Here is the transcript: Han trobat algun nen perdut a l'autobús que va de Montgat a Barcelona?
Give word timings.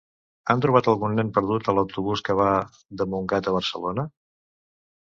Han 0.53 0.63
trobat 0.65 0.89
algun 0.93 1.13
nen 1.19 1.29
perdut 1.35 1.69
a 1.69 1.75
l'autobús 1.79 2.27
que 2.31 2.37
va 2.43 2.51
de 3.03 3.09
Montgat 3.15 3.53
a 3.53 3.57
Barcelona? 3.61 4.11